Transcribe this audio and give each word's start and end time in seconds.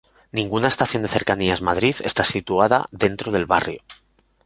Ninguna 0.37 0.69
estación 0.69 1.03
de 1.03 1.09
Cercanías 1.17 1.61
Madrid 1.61 1.95
está 2.03 2.23
situada 2.23 2.87
dentro 2.89 3.31
del 3.31 3.45
barrio. 3.45 3.83